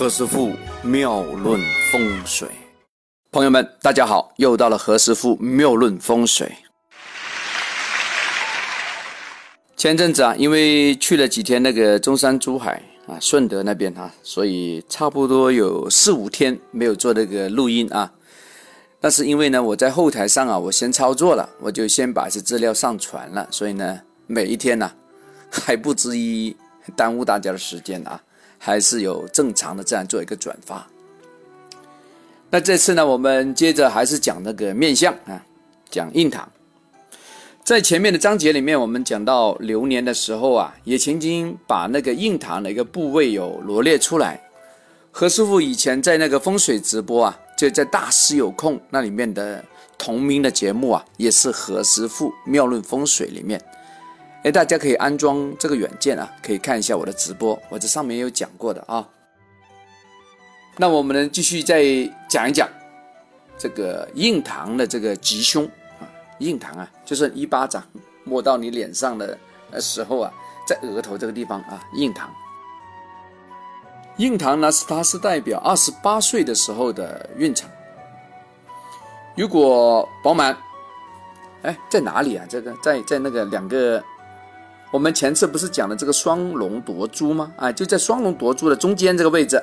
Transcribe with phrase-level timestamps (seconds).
[0.00, 0.50] 何师傅
[0.82, 1.60] 妙论
[1.92, 2.48] 风水，
[3.30, 6.50] 朋友们，大家好，又到了何师傅妙论风水。
[9.76, 18.10] 前阵子啊，因为去了几天那个中山、珠海啊、顺德那边啊，所以差不多有四五天没有做那个录音啊。
[19.00, 24.90] 但是因为呢，我在后台上啊，我先操作了，我就先把这资料上传了，所以呢，每一天呢，
[25.50, 26.56] 还不至于
[26.96, 28.18] 耽误大家的时间啊，
[28.62, 30.86] 还是有正常的这样做一个转发。
[32.50, 35.42] 那这次呢，我们接着还是讲那个面相啊，
[35.90, 36.46] 讲印堂。
[37.64, 44.40] 在前面的章节里面，我们讲到流年的时候啊，也曾经把那个印堂的一个部位有罗列出来。
[45.10, 47.40] 何师傅以前在那个风水直播啊。
[47.58, 49.62] 就在大师有空那里面的
[49.98, 53.62] 同名的节目啊，也是何师傅妙论风水里面，
[54.42, 59.06] 哎，大家可以安装这个软件啊，可以看一下我的直播，我这上面有讲过的啊。
[60.76, 61.84] 那我们呢，继续再
[62.26, 62.66] 讲一讲
[63.58, 65.66] 这个印堂的这个吉凶
[65.98, 67.84] 啊，印堂啊，就是一巴掌
[68.24, 69.38] 摸到你脸上的
[69.78, 70.32] 时候啊，
[70.66, 72.32] 在额头这个地方啊，印堂。
[74.16, 77.68] 印堂呢，是它是代表二十八岁的时候的运程。
[79.36, 80.56] 如果饱满，
[81.62, 82.46] 哎，在哪里啊？
[82.48, 84.02] 这个在在那个两个，
[84.90, 87.52] 我们前次不是讲了这个双龙夺珠吗？
[87.56, 89.62] 啊，就在双龙夺珠的中间这个位置。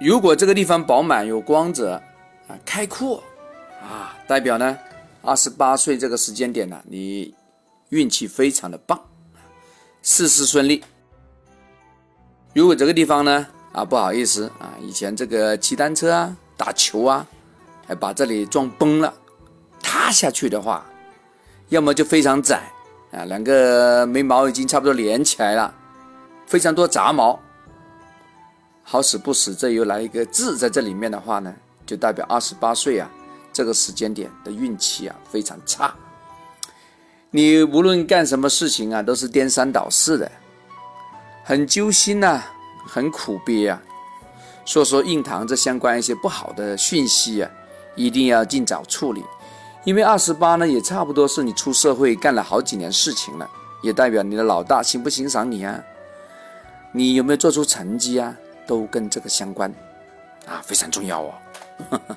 [0.00, 1.92] 如果这个地方饱满有光泽
[2.48, 3.22] 啊，开阔
[3.80, 4.76] 啊，代表呢，
[5.22, 7.32] 二十八岁这个时间点呢，你
[7.90, 9.00] 运气非常的棒，
[10.02, 10.82] 事事顺利。
[12.52, 17.24] 如果这个地方呢，啊不好意思啊，以前这个骑单车啊、打球啊，
[17.86, 19.14] 还把这里撞崩了，
[19.80, 20.84] 塌下去的话，
[21.68, 22.71] 要么就非常窄
[23.12, 25.72] 啊，两个眉毛已经差不多连起来了，
[26.46, 27.38] 非常多杂毛，
[28.82, 31.54] 好死不死，这又来一个痣在这里面的话呢，
[31.84, 33.10] 就代表二十八岁啊
[33.52, 35.94] 这个时间点的运气啊非常差，
[37.30, 40.32] 你无论干什么事情啊，都是颠三倒四的。
[41.44, 42.40] 很揪心呐，
[42.86, 43.82] 很苦憋啊，
[44.64, 47.50] 所以说印堂这相关一些不好的讯息啊，
[47.94, 49.22] 一定要尽早处理。
[49.84, 53.48] 因为二十八呢，也差不多是你出社会干了好几年事情了，
[53.82, 55.82] 也代表你的老大欣不欣赏你啊，
[56.92, 59.72] 你有没有做出成绩啊，都跟这个相关
[60.46, 61.34] 啊，非常重要哦。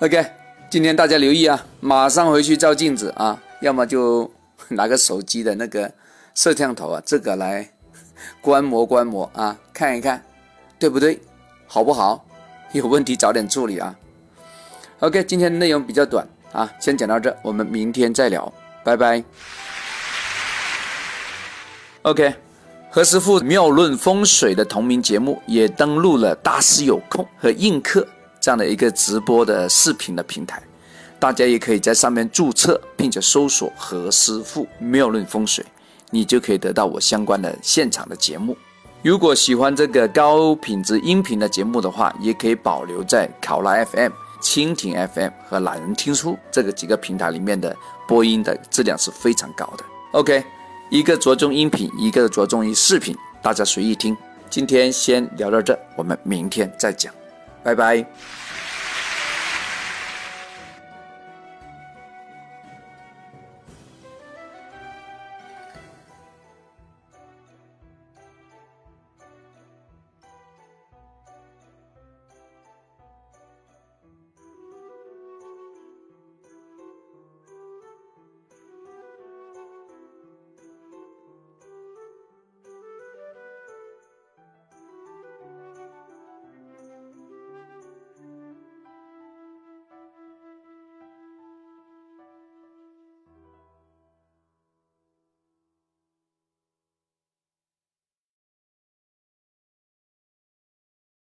[0.00, 0.26] OK，
[0.68, 4.30] 今天大家留意啊，马上回去照镜子啊，要么就
[4.68, 5.92] 拿个手机的那个
[6.34, 7.70] 摄像头啊，这个来。
[8.40, 10.22] 观摩观摩啊，看一看，
[10.78, 11.20] 对不对？
[11.66, 12.24] 好不好？
[12.70, 13.96] 有问题早点处理啊。
[15.00, 18.52] OK，今天内容比较短啊，先讲到这，我们明天再聊，
[18.84, 19.24] 拜拜。
[22.02, 22.34] OK，
[22.90, 28.06] 何师傅妙论风水的同名节目也登录了大师有空和映客
[28.40, 30.62] 这样的一个直播的视频的平台，
[31.18, 35.64] 大家也可以在上面注册，并且搜索何师傅妙论风水。
[36.14, 38.54] 你就可以得到我相关的现场的节目。
[39.02, 47.74] 如果喜欢这个高品质音频的节目的话，也可以保留在考拉 FM、蜻蜓 FM 和懒人听书这个几个平台里面的
[48.06, 49.84] 播音的质量是非常高的。
[50.10, 50.44] OK，
[50.90, 54.16] 一个着重音频，一个着重于视频，大家随意听。
[54.50, 57.14] 今天先聊到这，我们明天再讲，
[57.62, 58.04] 拜拜。